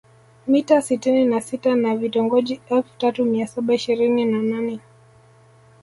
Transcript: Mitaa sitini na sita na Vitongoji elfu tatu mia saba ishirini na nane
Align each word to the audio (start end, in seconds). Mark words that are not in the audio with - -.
Mitaa 0.47 0.81
sitini 0.81 1.25
na 1.25 1.41
sita 1.41 1.75
na 1.75 1.95
Vitongoji 1.95 2.61
elfu 2.69 2.89
tatu 2.97 3.25
mia 3.25 3.47
saba 3.47 3.73
ishirini 3.73 4.25
na 4.25 4.41
nane 4.41 4.79